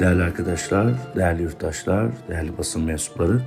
[0.00, 3.40] Değerli arkadaşlar, değerli yurttaşlar, değerli basın mensupları,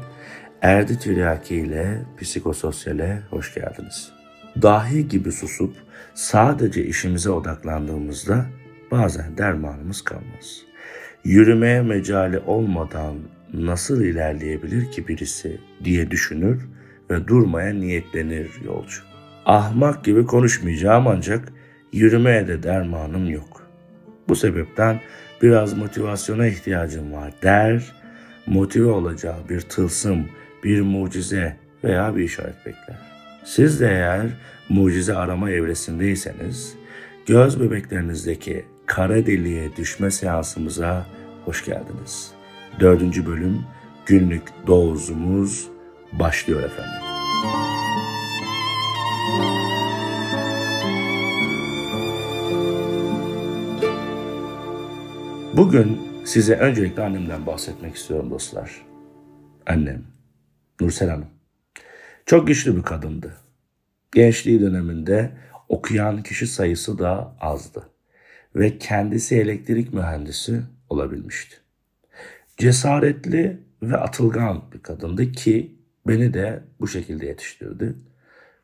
[0.61, 4.11] Erdi Tiryaki ile Psikososyal'e hoş geldiniz.
[4.61, 5.75] Dahi gibi susup
[6.13, 8.45] sadece işimize odaklandığımızda
[8.91, 10.61] bazen dermanımız kalmaz.
[11.23, 13.15] Yürümeye mecali olmadan
[13.53, 16.69] nasıl ilerleyebilir ki birisi diye düşünür
[17.09, 19.01] ve durmaya niyetlenir yolcu.
[19.45, 21.53] Ahmak gibi konuşmayacağım ancak
[21.93, 23.70] yürümeye de dermanım yok.
[24.27, 25.01] Bu sebepten
[25.41, 27.93] biraz motivasyona ihtiyacım var der,
[28.47, 30.25] motive olacağı bir tılsım,
[30.63, 32.97] bir mucize veya bir işaret bekler.
[33.43, 34.27] Siz de eğer
[34.69, 36.73] mucize arama evresindeyseniz,
[37.25, 41.05] göz bebeklerinizdeki kara deliğe düşme seansımıza
[41.45, 42.31] hoş geldiniz.
[42.79, 43.61] Dördüncü bölüm
[44.05, 45.67] günlük dozumuz
[46.13, 47.10] başlıyor efendim.
[55.57, 58.85] Bugün size öncelikle annemden bahsetmek istiyorum dostlar.
[59.67, 60.03] Annem,
[60.81, 61.27] Nursel Hanım.
[62.25, 63.37] Çok güçlü bir kadındı.
[64.13, 65.31] Gençliği döneminde
[65.69, 67.89] okuyan kişi sayısı da azdı.
[68.55, 71.55] Ve kendisi elektrik mühendisi olabilmişti.
[72.57, 75.75] Cesaretli ve atılgan bir kadındı ki
[76.07, 77.95] beni de bu şekilde yetiştirdi.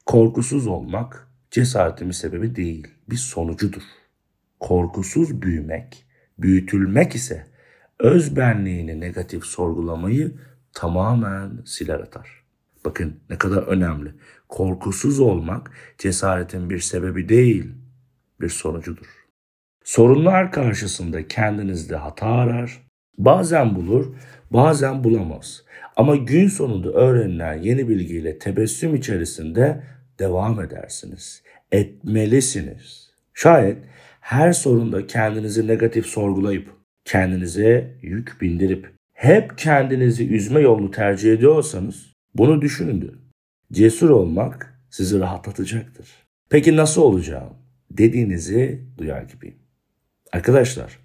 [0.05, 3.83] Korkusuz olmak cesaretimin sebebi değil, bir sonucudur.
[4.59, 6.06] Korkusuz büyümek,
[6.39, 7.47] büyütülmek ise
[7.99, 10.31] öz benliğini negatif sorgulamayı
[10.73, 12.43] tamamen siler atar.
[12.85, 14.13] Bakın ne kadar önemli.
[14.49, 17.73] Korkusuz olmak cesaretin bir sebebi değil,
[18.41, 19.27] bir sonucudur.
[19.83, 24.15] Sorunlar karşısında kendinizde hata arar, bazen bulur,
[24.51, 25.63] bazen bulamaz.
[25.95, 29.83] Ama gün sonunda öğrenilen yeni bilgiyle tebessüm içerisinde
[30.19, 31.43] devam edersiniz.
[31.71, 33.09] Etmelisiniz.
[33.33, 33.77] Şayet
[34.27, 36.69] her sorunda kendinizi negatif sorgulayıp
[37.05, 43.11] kendinize yük bindirip hep kendinizi üzme yolunu tercih ediyorsanız bunu düşünün.
[43.71, 46.09] Cesur olmak sizi rahatlatacaktır.
[46.49, 47.53] Peki nasıl olacağım
[47.91, 49.57] dediğinizi duyar gibiyim.
[50.33, 50.99] Arkadaşlar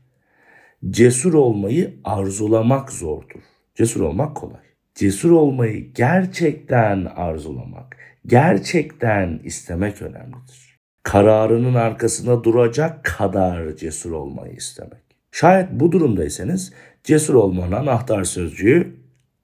[0.91, 3.43] cesur olmayı arzulamak zordur.
[3.75, 4.63] Cesur olmak kolay.
[4.95, 7.97] Cesur olmayı gerçekten arzulamak,
[8.27, 10.72] gerçekten istemek önemlidir.
[11.03, 15.03] Kararının arkasında duracak kadar cesur olmayı istemek.
[15.33, 16.73] Şayet bu durumdaysanız
[17.05, 18.97] cesur olmanın anahtar sözcüğü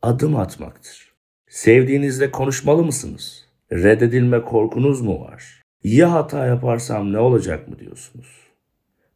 [0.03, 1.13] adım atmaktır.
[1.49, 3.45] Sevdiğinizle konuşmalı mısınız?
[3.73, 5.63] Reddedilme korkunuz mu var?
[5.85, 8.27] Ya hata yaparsam ne olacak mı diyorsunuz?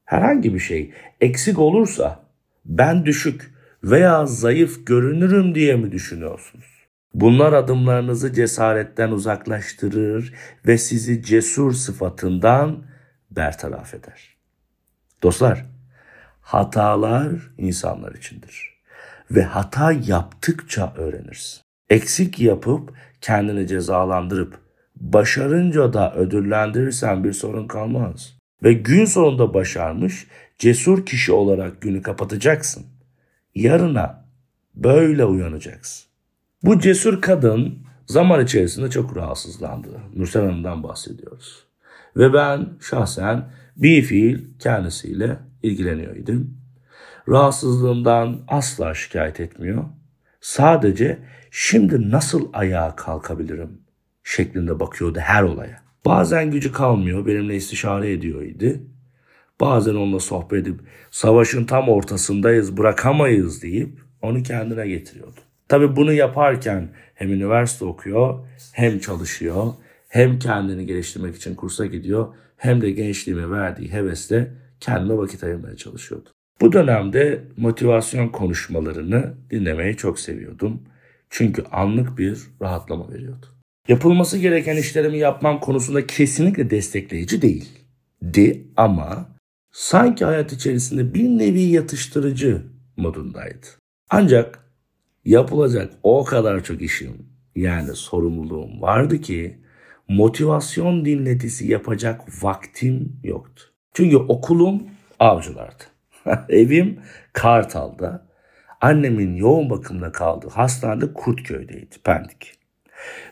[0.04, 2.20] Herhangi bir şey eksik olursa
[2.64, 3.54] ben düşük
[3.84, 6.81] veya zayıf görünürüm diye mi düşünüyorsunuz?
[7.14, 10.34] Bunlar adımlarınızı cesaretten uzaklaştırır
[10.66, 12.84] ve sizi cesur sıfatından
[13.30, 14.36] bertaraf eder.
[15.22, 15.66] Dostlar,
[16.40, 18.72] hatalar insanlar içindir.
[19.30, 21.60] Ve hata yaptıkça öğrenirsin.
[21.90, 24.58] Eksik yapıp kendini cezalandırıp
[24.96, 28.36] başarınca da ödüllendirirsen bir sorun kalmaz.
[28.62, 30.26] Ve gün sonunda başarmış
[30.58, 32.86] cesur kişi olarak günü kapatacaksın.
[33.54, 34.24] Yarına
[34.74, 36.11] böyle uyanacaksın.
[36.62, 39.88] Bu cesur kadın zaman içerisinde çok rahatsızlandı.
[40.16, 41.64] Nursel Hanım'dan bahsediyoruz.
[42.16, 46.58] Ve ben şahsen bir fiil kendisiyle ilgileniyor idim.
[47.28, 49.84] Rahatsızlığımdan asla şikayet etmiyor.
[50.40, 51.18] Sadece
[51.50, 53.80] şimdi nasıl ayağa kalkabilirim
[54.24, 55.82] şeklinde bakıyordu her olaya.
[56.04, 58.82] Bazen gücü kalmıyor benimle istişare ediyor idi.
[59.60, 60.80] Bazen onunla sohbet edip
[61.10, 65.40] savaşın tam ortasındayız bırakamayız deyip onu kendine getiriyordu.
[65.72, 69.72] Tabi bunu yaparken hem üniversite okuyor hem çalışıyor
[70.08, 74.50] hem kendini geliştirmek için kursa gidiyor hem de gençliğime verdiği hevesle
[74.80, 76.28] kendime vakit ayırmaya çalışıyordu.
[76.60, 80.82] Bu dönemde motivasyon konuşmalarını dinlemeyi çok seviyordum.
[81.30, 83.46] Çünkü anlık bir rahatlama veriyordu.
[83.88, 89.28] Yapılması gereken işlerimi yapmam konusunda kesinlikle destekleyici değildi ama
[89.70, 92.62] sanki hayat içerisinde bir nevi yatıştırıcı
[92.96, 93.66] modundaydı.
[94.10, 94.61] Ancak
[95.24, 97.26] yapılacak o kadar çok işim
[97.56, 99.58] yani sorumluluğum vardı ki
[100.08, 103.64] motivasyon dinletisi yapacak vaktim yoktu.
[103.94, 104.82] Çünkü okulum
[105.20, 105.84] avcılardı.
[106.48, 107.00] Evim
[107.32, 108.26] Kartal'da.
[108.80, 112.54] Annemin yoğun bakımda kaldığı hastanede Kurtköy'deydi, Pendik.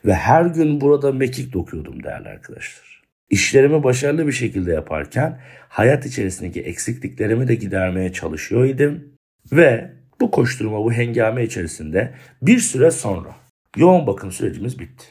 [0.04, 3.02] Ve her gün burada mekik dokuyordum değerli arkadaşlar.
[3.30, 9.12] İşlerimi başarılı bir şekilde yaparken hayat içerisindeki eksikliklerimi de gidermeye çalışıyor idim.
[9.52, 13.36] Ve bu koşturma, bu hengame içerisinde bir süre sonra
[13.76, 15.04] yoğun bakım sürecimiz bitti.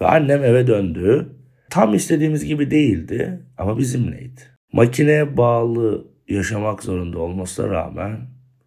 [0.00, 1.34] Ve annem eve döndü.
[1.70, 4.40] Tam istediğimiz gibi değildi ama bizimleydi.
[4.72, 8.18] Makineye bağlı yaşamak zorunda olmasına rağmen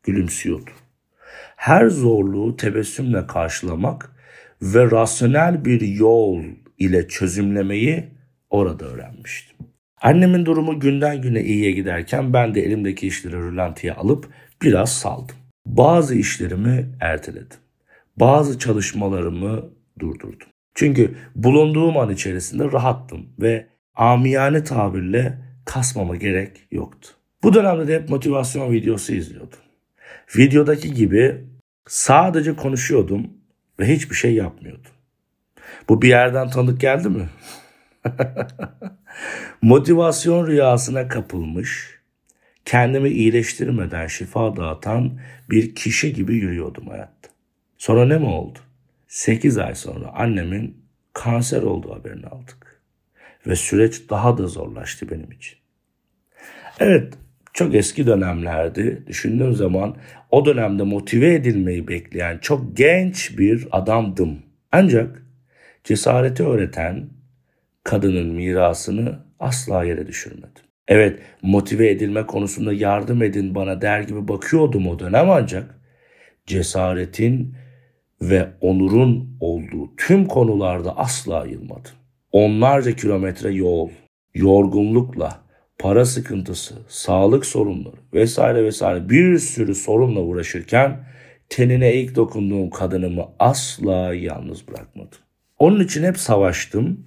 [0.03, 0.71] gülümsüyordu.
[1.55, 4.15] Her zorluğu tebessümle karşılamak
[4.61, 6.43] ve rasyonel bir yol
[6.77, 8.05] ile çözümlemeyi
[8.49, 9.57] orada öğrenmiştim.
[10.01, 14.29] Annemin durumu günden güne iyiye giderken ben de elimdeki işleri rölantiye alıp
[14.61, 15.35] biraz saldım.
[15.65, 17.57] Bazı işlerimi erteledim.
[18.17, 19.69] Bazı çalışmalarımı
[19.99, 20.47] durdurdum.
[20.75, 27.09] Çünkü bulunduğum an içerisinde rahattım ve amiyane tabirle kasmama gerek yoktu.
[27.43, 29.59] Bu dönemde de hep motivasyon videosu izliyordum.
[30.37, 31.45] Videodaki gibi
[31.87, 33.29] sadece konuşuyordum
[33.79, 34.91] ve hiçbir şey yapmıyordum.
[35.89, 37.29] Bu bir yerden tanıdık geldi mi?
[39.61, 42.00] Motivasyon rüyasına kapılmış,
[42.65, 45.19] kendimi iyileştirmeden şifa dağıtan
[45.49, 47.29] bir kişi gibi yürüyordum hayatta.
[47.77, 48.59] Sonra ne mi oldu?
[49.07, 50.77] 8 ay sonra annemin
[51.13, 52.81] kanser olduğu haberini aldık.
[53.47, 55.57] Ve süreç daha da zorlaştı benim için.
[56.79, 57.13] Evet,
[57.53, 59.03] çok eski dönemlerdi.
[59.07, 59.95] Düşündüğüm zaman
[60.31, 64.39] o dönemde motive edilmeyi bekleyen çok genç bir adamdım.
[64.71, 65.23] Ancak
[65.83, 67.09] cesareti öğreten
[67.83, 70.70] kadının mirasını asla yere düşürmedim.
[70.87, 75.81] Evet motive edilme konusunda yardım edin bana der gibi bakıyordum o dönem ancak
[76.45, 77.55] cesaretin
[78.21, 81.91] ve onurun olduğu tüm konularda asla yılmadım.
[82.31, 83.89] Onlarca kilometre yol,
[84.35, 85.41] yorgunlukla,
[85.79, 91.05] para sıkıntısı, sağlık sorunları vesaire vesaire bir sürü sorunla uğraşırken
[91.49, 95.19] tenine ilk dokunduğum kadınımı asla yalnız bırakmadım.
[95.59, 97.05] Onun için hep savaştım,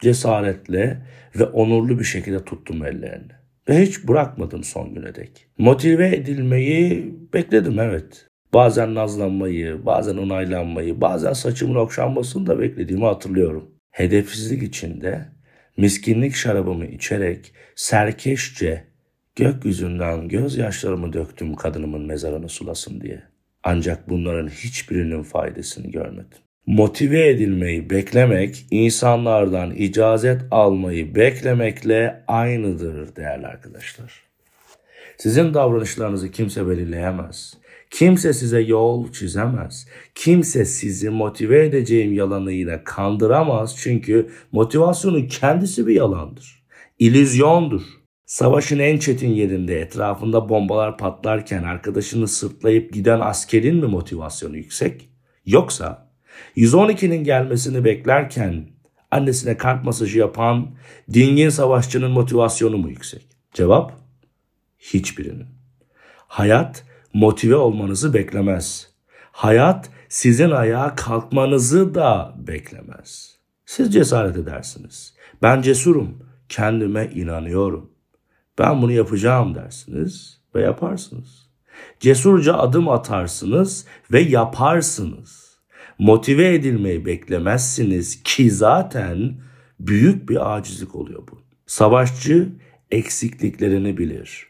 [0.00, 1.02] cesaretle
[1.38, 3.32] ve onurlu bir şekilde tuttum ellerini.
[3.68, 5.48] Ve hiç bırakmadım son güne dek.
[5.58, 8.26] Motive edilmeyi bekledim evet.
[8.54, 13.70] Bazen nazlanmayı, bazen onaylanmayı, bazen saçımın okşanmasını da beklediğimi hatırlıyorum.
[13.90, 15.28] Hedefsizlik içinde
[15.76, 18.84] miskinlik şarabımı içerek serkeşçe
[19.36, 23.22] gökyüzünden gözyaşlarımı döktüm kadınımın mezarını sulasın diye.
[23.62, 26.38] Ancak bunların hiçbirinin faydasını görmedim.
[26.66, 34.22] Motive edilmeyi beklemek, insanlardan icazet almayı beklemekle aynıdır değerli arkadaşlar.
[35.18, 37.54] Sizin davranışlarınızı kimse belirleyemez.
[37.90, 39.88] Kimse size yol çizemez.
[40.14, 43.76] Kimse sizi motive edeceğim yalanıyla kandıramaz.
[43.78, 46.62] Çünkü motivasyonun kendisi bir yalandır.
[46.98, 47.82] İllüzyondur.
[48.24, 55.08] Savaşın en çetin yerinde etrafında bombalar patlarken arkadaşını sırtlayıp giden askerin mi motivasyonu yüksek?
[55.44, 56.05] Yoksa
[56.56, 58.68] 112'nin gelmesini beklerken
[59.10, 60.74] annesine kalp masajı yapan
[61.12, 63.26] dingin savaşçının motivasyonu mu yüksek?
[63.54, 63.92] Cevap
[64.78, 65.46] hiçbirinin.
[66.28, 68.90] Hayat motive olmanızı beklemez.
[69.32, 73.36] Hayat sizin ayağa kalkmanızı da beklemez.
[73.66, 75.14] Siz cesaret edersiniz.
[75.42, 76.18] Ben cesurum,
[76.48, 77.90] kendime inanıyorum.
[78.58, 81.46] Ben bunu yapacağım dersiniz ve yaparsınız.
[82.00, 85.45] Cesurca adım atarsınız ve yaparsınız.
[85.98, 89.34] Motive edilmeyi beklemezsiniz ki zaten
[89.80, 91.42] büyük bir acizlik oluyor bu.
[91.66, 92.48] Savaşçı
[92.90, 94.46] eksikliklerini bilir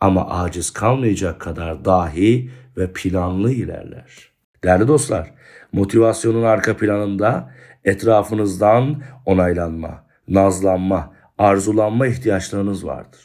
[0.00, 4.30] ama aciz kalmayacak kadar dahi ve planlı ilerler.
[4.64, 5.34] Değerli dostlar,
[5.72, 7.54] motivasyonun arka planında
[7.84, 13.20] etrafınızdan onaylanma, nazlanma, arzulanma ihtiyaçlarınız vardır.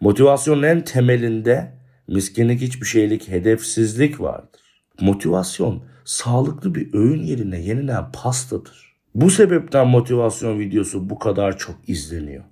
[0.00, 1.72] Motivasyonun en temelinde
[2.08, 4.60] miskinlik, hiçbir şeylik, hedefsizlik vardır.
[5.00, 8.96] Motivasyon sağlıklı bir öğün yerine yenilen pastadır.
[9.14, 12.44] Bu sebepten motivasyon videosu bu kadar çok izleniyor.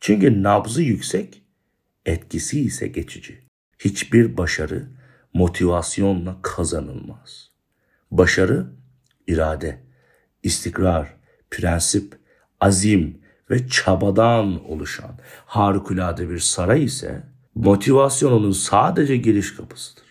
[0.00, 1.42] Çünkü nabzı yüksek,
[2.06, 3.38] etkisi ise geçici.
[3.78, 4.88] Hiçbir başarı
[5.34, 7.50] motivasyonla kazanılmaz.
[8.10, 8.66] Başarı
[9.26, 9.78] irade,
[10.42, 11.16] istikrar,
[11.50, 12.18] prensip,
[12.60, 13.18] azim
[13.50, 17.22] ve çabadan oluşan harikulade bir saray ise
[17.54, 20.04] motivasyonunun sadece giriş kapısıdır.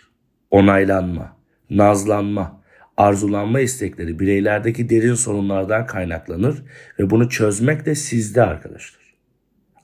[0.52, 1.38] Onaylanma,
[1.70, 2.65] nazlanma,
[2.98, 6.64] arzulanma istekleri bireylerdeki derin sorunlardan kaynaklanır
[7.00, 9.06] ve bunu çözmek de sizde arkadaşlar.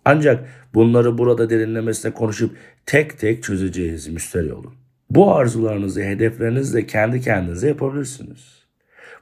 [0.06, 4.74] Ancak bunları burada derinlemesine konuşup tek tek çözeceğiz müsterih olun.
[5.10, 8.62] Bu arzularınızı, hedeflerinizle kendi kendinize yapabilirsiniz.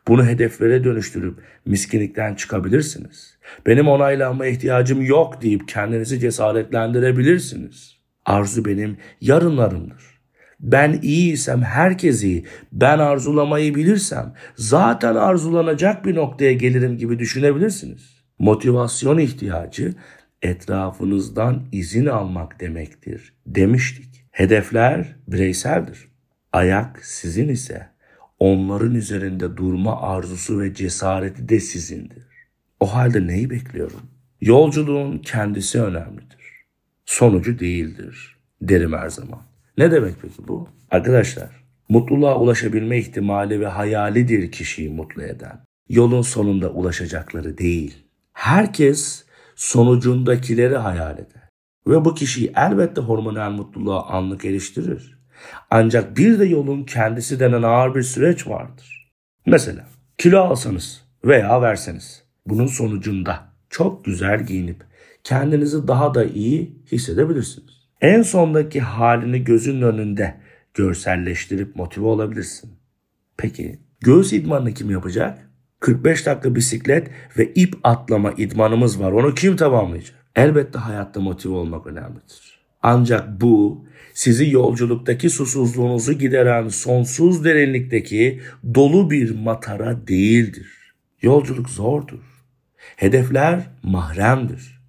[0.08, 3.38] Bunu hedeflere dönüştürüp miskinlikten çıkabilirsiniz.
[3.65, 8.00] Benim onaylanma ihtiyacım yok deyip kendinizi cesaretlendirebilirsiniz.
[8.25, 10.18] Arzu benim yarınlarımdır.
[10.59, 12.45] Ben iyiysem herkes iyi.
[12.71, 18.19] Ben arzulamayı bilirsem zaten arzulanacak bir noktaya gelirim gibi düşünebilirsiniz.
[18.39, 19.93] Motivasyon ihtiyacı
[20.41, 24.25] etrafınızdan izin almak demektir demiştik.
[24.31, 26.07] Hedefler bireyseldir.
[26.53, 27.89] Ayak sizin ise
[28.39, 32.23] onların üzerinde durma arzusu ve cesareti de sizindir.
[32.79, 34.01] O halde neyi bekliyorum?
[34.41, 36.65] Yolculuğun kendisi önemlidir.
[37.05, 39.49] Sonucu değildir derim her zaman.
[39.79, 40.67] Ne demek peki bu?
[40.91, 41.50] Arkadaşlar,
[41.89, 45.59] mutluluğa ulaşabilme ihtimali ve hayalidir kişiyi mutlu eden.
[45.89, 47.98] Yolun sonunda ulaşacakları değil.
[48.33, 51.50] Herkes sonucundakileri hayal eder.
[51.88, 55.19] Ve bu kişiyi elbette hormonal mutluluğa anlık eriştirir.
[55.69, 59.12] Ancak bir de yolun kendisi denen ağır bir süreç vardır.
[59.45, 64.83] Mesela kilo alsanız veya verseniz bunun sonucunda çok güzel giyinip
[65.24, 67.78] kendinizi daha da iyi hissedebilirsiniz.
[68.01, 70.36] En sondaki halini gözünün önünde
[70.74, 72.72] görselleştirip motive olabilirsin.
[73.38, 75.50] Peki göğüs idmanını kim yapacak?
[75.79, 79.12] 45 dakika bisiklet ve ip atlama idmanımız var.
[79.12, 80.15] Onu kim tamamlayacak?
[80.36, 82.60] Elbette hayatta motive olmak önemlidir.
[82.84, 88.41] Ancak bu sizi yolculuktaki susuzluğunuzu gideren sonsuz derinlikteki
[88.75, 90.94] dolu bir matara değildir.
[91.22, 92.46] Yolculuk zordur.
[92.96, 94.82] Hedefler mahremdir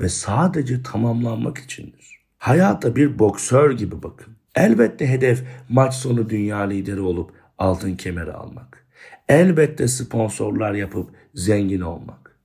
[0.00, 1.97] ve sadece tamamlanmak içindir.
[2.38, 4.34] Hayata bir boksör gibi bakın.
[4.54, 8.86] Elbette hedef maç sonu dünya lideri olup altın kemeri almak.
[9.28, 12.38] Elbette sponsorlar yapıp zengin olmak.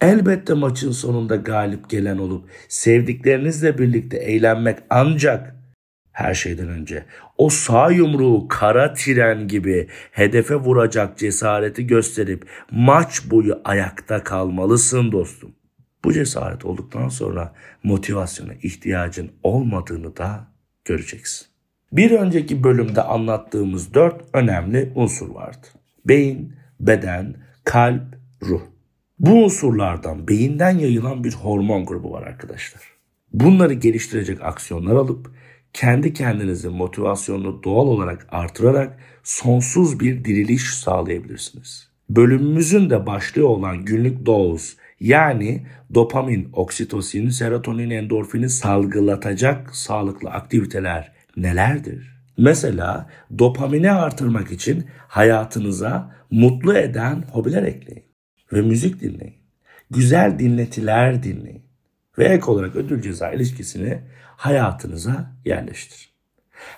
[0.00, 5.54] Elbette maçın sonunda galip gelen olup sevdiklerinizle birlikte eğlenmek ancak
[6.12, 7.04] her şeyden önce
[7.38, 15.54] o sağ yumruğu kara tren gibi hedefe vuracak cesareti gösterip maç boyu ayakta kalmalısın dostum.
[16.04, 20.48] Bu cesaret olduktan sonra motivasyona ihtiyacın olmadığını da
[20.84, 21.46] göreceksin.
[21.92, 25.66] Bir önceki bölümde anlattığımız dört önemli unsur vardı.
[26.04, 28.02] Beyin, beden, kalp,
[28.42, 28.60] ruh.
[29.18, 32.82] Bu unsurlardan beyinden yayılan bir hormon grubu var arkadaşlar.
[33.32, 35.30] Bunları geliştirecek aksiyonlar alıp
[35.72, 41.88] kendi kendinizin motivasyonunu doğal olarak artırarak sonsuz bir diriliş sağlayabilirsiniz.
[42.10, 52.14] Bölümümüzün de başlığı olan günlük doz yani dopamin, oksitosin, serotonin, endorfini salgılatacak sağlıklı aktiviteler nelerdir?
[52.38, 58.04] Mesela dopamini artırmak için hayatınıza mutlu eden hobiler ekleyin
[58.52, 59.34] ve müzik dinleyin.
[59.90, 61.62] Güzel dinletiler dinleyin
[62.18, 64.00] ve ek olarak ödül ceza ilişkisini
[64.36, 66.14] hayatınıza yerleştirin.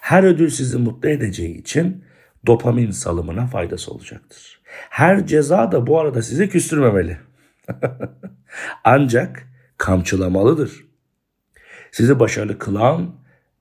[0.01, 2.05] Her ödül sizi mutlu edeceği için
[2.47, 4.61] dopamin salımına faydası olacaktır.
[4.91, 7.26] Her ceza da bu arada sizi küstürmemeli.
[8.85, 10.87] Ancak kamçılamalıdır.
[11.93, 13.15] Sizi başarılı kılan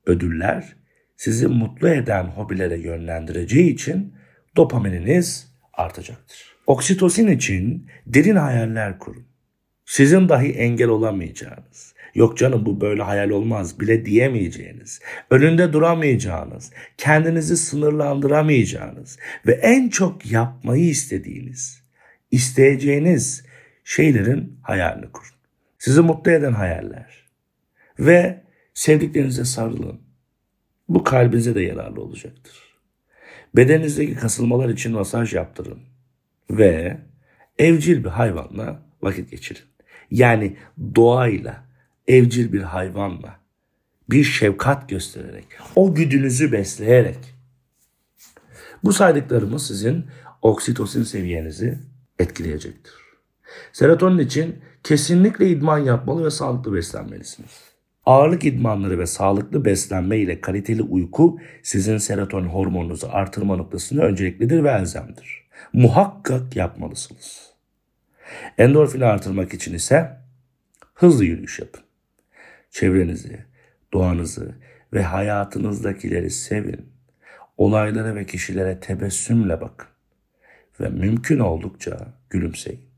[0.05, 0.75] ödüller
[1.17, 4.13] sizi mutlu eden hobilere yönlendireceği için
[4.55, 6.55] dopamininiz artacaktır.
[6.67, 9.25] Oksitosin için derin hayaller kurun.
[9.85, 17.57] Sizin dahi engel olamayacağınız, yok canım bu böyle hayal olmaz bile diyemeyeceğiniz, önünde duramayacağınız, kendinizi
[17.57, 21.83] sınırlandıramayacağınız ve en çok yapmayı istediğiniz,
[22.31, 23.45] isteyeceğiniz
[23.85, 25.35] şeylerin hayalini kurun.
[25.79, 27.25] Sizi mutlu eden hayaller.
[27.99, 30.01] Ve sevdiklerinize sarılın.
[30.89, 32.77] Bu kalbinize de yararlı olacaktır.
[33.55, 35.79] Bedeninizdeki kasılmalar için masaj yaptırın.
[36.49, 36.97] Ve
[37.57, 39.63] evcil bir hayvanla vakit geçirin.
[40.11, 40.57] Yani
[40.95, 41.63] doğayla,
[42.07, 43.39] evcil bir hayvanla,
[44.09, 47.19] bir şefkat göstererek, o güdünüzü besleyerek.
[48.83, 50.05] Bu saydıklarımız sizin
[50.41, 51.79] oksitosin seviyenizi
[52.19, 53.04] etkileyecektir.
[53.73, 57.75] Serotonin için kesinlikle idman yapmalı ve sağlıklı beslenmelisiniz.
[58.05, 64.69] Ağırlık idmanları ve sağlıklı beslenme ile kaliteli uyku sizin serotonin hormonunuzu artırma noktasında önceliklidir ve
[64.69, 65.47] elzemdir.
[65.73, 67.53] Muhakkak yapmalısınız.
[68.57, 70.17] Endorfini artırmak için ise
[70.93, 71.83] hızlı yürüyüş yapın.
[72.69, 73.45] Çevrenizi,
[73.93, 74.55] doğanızı
[74.93, 76.89] ve hayatınızdakileri sevin.
[77.57, 79.87] Olaylara ve kişilere tebessümle bakın
[80.79, 82.94] ve mümkün oldukça gülümseyin.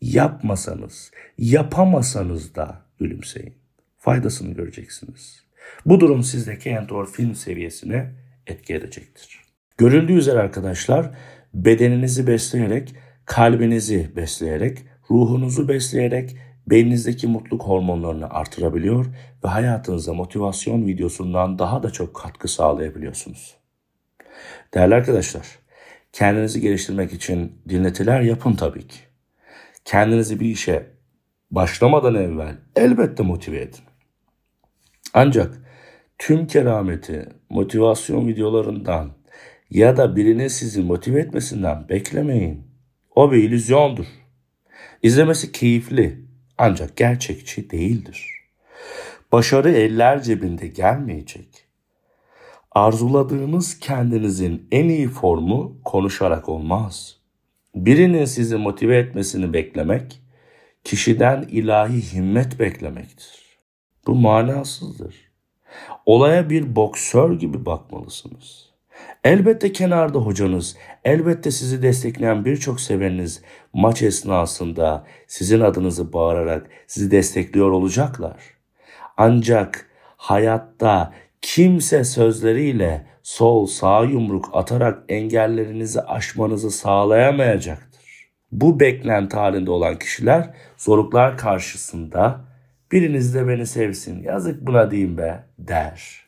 [0.00, 3.54] Yapmasanız, yapamasanız da gülümseyin.
[3.98, 5.44] Faydasını göreceksiniz.
[5.86, 8.12] Bu durum sizdeki endorfin seviyesine
[8.46, 9.40] etki edecektir.
[9.78, 11.10] Görüldüğü üzere arkadaşlar
[11.54, 14.78] bedeninizi besleyerek, kalbinizi besleyerek,
[15.10, 16.36] ruhunuzu besleyerek
[16.66, 19.06] beyninizdeki mutluluk hormonlarını artırabiliyor
[19.44, 23.56] ve hayatınıza motivasyon videosundan daha da çok katkı sağlayabiliyorsunuz.
[24.74, 25.46] Değerli arkadaşlar,
[26.12, 29.05] kendinizi geliştirmek için dinletiler yapın tabii ki
[29.86, 30.86] kendinizi bir işe
[31.50, 33.84] başlamadan evvel elbette motive edin.
[35.14, 35.58] Ancak
[36.18, 39.12] tüm kerameti motivasyon videolarından
[39.70, 42.66] ya da birinin sizi motive etmesinden beklemeyin.
[43.14, 44.06] O bir illüzyondur.
[45.02, 46.24] İzlemesi keyifli
[46.58, 48.30] ancak gerçekçi değildir.
[49.32, 51.66] Başarı eller cebinde gelmeyecek.
[52.70, 57.25] Arzuladığınız kendinizin en iyi formu konuşarak olmaz.''
[57.76, 60.20] Birinin sizi motive etmesini beklemek,
[60.84, 63.58] kişiden ilahi himmet beklemektir.
[64.06, 65.14] Bu manasızdır.
[66.06, 68.70] Olaya bir boksör gibi bakmalısınız.
[69.24, 73.42] Elbette kenarda hocanız, elbette sizi destekleyen birçok seveniniz
[73.72, 78.36] maç esnasında sizin adınızı bağırarak sizi destekliyor olacaklar.
[79.16, 88.30] Ancak hayatta kimse sözleriyle sol sağ yumruk atarak engellerinizi aşmanızı sağlayamayacaktır.
[88.52, 92.40] Bu beklenti halinde olan kişiler zorluklar karşısında
[92.92, 96.24] biriniz de beni sevsin yazık buna diyeyim be der.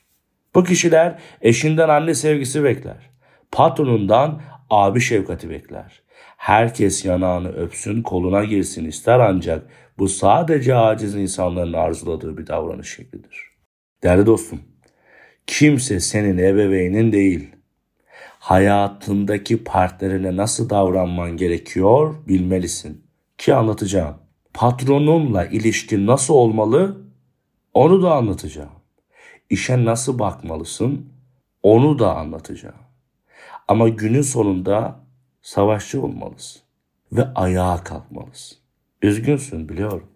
[0.55, 3.11] Bu kişiler eşinden anne sevgisi bekler.
[3.53, 4.41] Patronundan
[4.71, 6.03] abi şefkati bekler.
[6.37, 9.67] Herkes yanağını öpsün, koluna girsin ister ancak
[9.99, 13.51] bu sadece aciz insanların arzuladığı bir davranış şeklidir.
[14.03, 14.61] Değerli dostum,
[15.49, 17.49] kimse senin ebeveynin değil.
[18.39, 23.05] Hayatındaki partnerine nasıl davranman gerekiyor bilmelisin.
[23.39, 24.17] Ki anlatacağım.
[24.55, 26.97] Patronunla ilişkin nasıl olmalı
[27.75, 28.73] onu da anlatacağım.
[29.51, 31.07] İşe nasıl bakmalısın
[31.63, 32.75] onu da anlatacağım.
[33.69, 35.01] Ama günün sonunda
[35.43, 36.63] savaşçı olmalısın
[37.13, 38.59] ve ayağa kalkmalısın.
[39.03, 40.07] Üzgünsün biliyorum.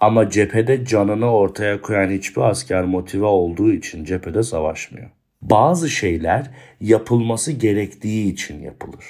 [0.00, 5.10] Ama cephede canını ortaya koyan hiçbir asker motive olduğu için cephede savaşmıyor.
[5.42, 9.04] Bazı şeyler yapılması gerektiği için yapılır.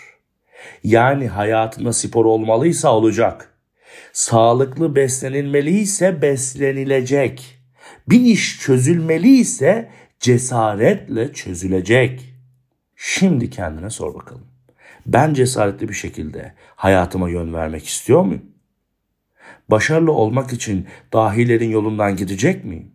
[0.84, 3.54] Yani hayatında spor olmalıysa olacak.
[4.12, 7.58] Sağlıklı beslenilmeliyse beslenilecek.
[8.08, 12.34] Bir iş çözülmeliyse cesaretle çözülecek.
[12.96, 14.46] Şimdi kendine sor bakalım.
[15.06, 18.42] Ben cesaretli bir şekilde hayatıma yön vermek istiyor muyum?
[19.70, 22.92] Başarılı olmak için dahilerin yolundan gidecek miyim?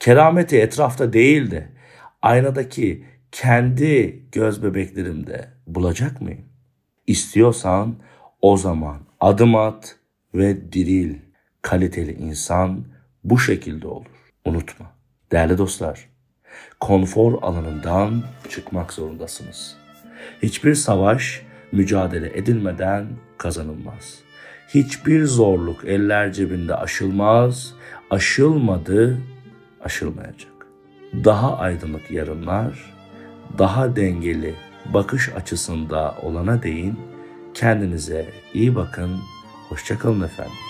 [0.00, 1.68] Kerameti etrafta değil de
[2.22, 6.44] aynadaki kendi göz bebeklerimde bulacak mıyım?
[7.06, 7.96] İstiyorsan
[8.42, 9.96] o zaman adım at
[10.34, 11.14] ve diril.
[11.62, 12.84] Kaliteli insan
[13.24, 14.06] bu şekilde olur.
[14.44, 14.86] Unutma.
[15.32, 16.08] Değerli dostlar,
[16.80, 19.76] konfor alanından çıkmak zorundasınız.
[20.42, 21.42] Hiçbir savaş
[21.72, 23.06] mücadele edilmeden
[23.38, 24.25] kazanılmaz.
[24.68, 27.74] Hiçbir zorluk eller cebinde aşılmaz,
[28.10, 29.18] aşılmadı,
[29.84, 30.66] aşılmayacak.
[31.24, 32.94] Daha aydınlık yarınlar,
[33.58, 34.54] daha dengeli
[34.94, 36.98] bakış açısında olana değin
[37.54, 39.10] kendinize iyi bakın,
[39.68, 40.65] hoşçakalın efendim.